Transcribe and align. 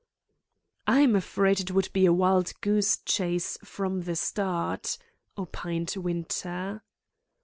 "I 0.87 1.05
was 1.05 1.17
afraid 1.23 1.59
it 1.59 1.69
would 1.69 1.93
be 1.93 2.07
a 2.07 2.11
wild 2.11 2.53
goose 2.61 2.97
chase 3.05 3.59
from 3.63 4.01
the 4.01 4.15
start," 4.15 4.97
opined 5.37 5.93
Winter. 5.95 6.81